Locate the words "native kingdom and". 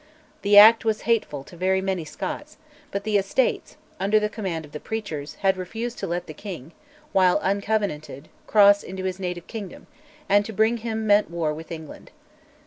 9.19-10.43